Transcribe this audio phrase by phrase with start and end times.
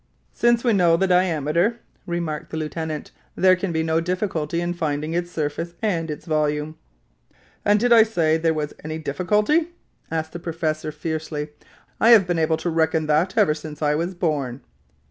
[0.33, 5.13] "Since we know the diameter," remarked the lieutenant, "there can be no difficulty in finding
[5.13, 6.75] its surface and its volume."
[7.63, 9.67] "And did I say there was any difficulty?"
[10.09, 11.49] asked the professor, fiercely.
[11.99, 14.61] "I have been able to reckon that ever since I was born."